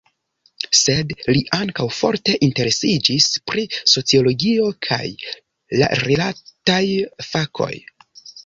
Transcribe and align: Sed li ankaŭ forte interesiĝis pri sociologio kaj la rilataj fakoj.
Sed 0.77 1.11
li 1.35 1.41
ankaŭ 1.57 1.85
forte 1.97 2.37
interesiĝis 2.47 3.29
pri 3.51 3.67
sociologio 3.93 4.73
kaj 4.89 5.05
la 5.83 5.91
rilataj 6.05 6.83
fakoj. 7.31 7.73